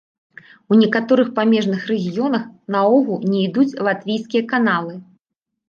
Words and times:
У 0.71 0.77
некаторых 0.83 1.27
памежных 1.39 1.85
рэгіёнах 1.91 2.43
наогул 2.77 3.23
не 3.31 3.45
ідуць 3.51 3.69
латвійскія 3.91 4.43
каналы. 4.53 5.01